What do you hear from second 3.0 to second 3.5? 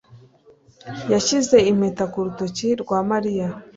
mariya